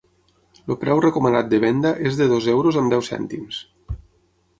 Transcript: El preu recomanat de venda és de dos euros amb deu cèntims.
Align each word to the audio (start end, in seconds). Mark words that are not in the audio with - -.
El 0.73 0.77
preu 0.83 1.01
recomanat 1.05 1.51
de 1.51 1.59
venda 1.63 1.91
és 2.11 2.17
de 2.21 2.27
dos 2.31 2.47
euros 2.55 2.79
amb 2.81 2.95
deu 2.95 3.05
cèntims. 3.09 3.61